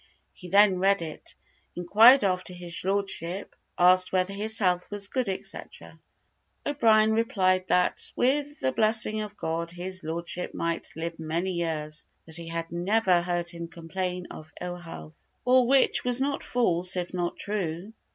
He 0.33 0.49
then 0.49 0.79
read 0.79 1.03
it, 1.03 1.35
inquired 1.75 2.23
after 2.23 2.55
his 2.55 2.83
lordship, 2.83 3.55
asked 3.77 4.11
whether 4.11 4.33
his 4.33 4.57
health 4.57 4.89
was 4.89 5.07
good, 5.07 5.29
etc. 5.29 5.99
O'Brien 6.65 7.11
replied 7.13 7.67
that, 7.67 8.11
"with 8.15 8.61
the 8.61 8.71
blessing 8.71 9.21
of 9.21 9.37
God, 9.37 9.69
his 9.69 10.01
lordship 10.03 10.55
might 10.55 10.89
live 10.95 11.19
many 11.19 11.51
years: 11.51 12.07
that 12.25 12.37
he 12.37 12.47
had 12.47 12.71
never 12.71 13.21
heard 13.21 13.51
him 13.51 13.67
complain 13.67 14.25
of 14.31 14.51
ill 14.59 14.77
health." 14.77 15.13
All 15.45 15.67
which 15.67 16.03
was 16.03 16.19
not 16.19 16.43
false, 16.43 16.95
if 16.97 17.13
not 17.13 17.37
true. 17.37 17.93